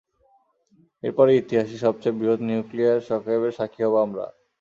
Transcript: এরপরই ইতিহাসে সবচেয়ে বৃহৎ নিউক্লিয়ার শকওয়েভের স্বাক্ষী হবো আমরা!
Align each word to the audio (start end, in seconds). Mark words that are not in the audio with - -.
এরপরই 1.03 1.39
ইতিহাসে 1.39 1.77
সবচেয়ে 1.77 2.17
বৃহৎ 2.17 2.39
নিউক্লিয়ার 2.47 3.05
শকওয়েভের 3.07 3.55
স্বাক্ষী 3.57 3.81
হবো 3.85 3.97
আমরা! 4.05 4.25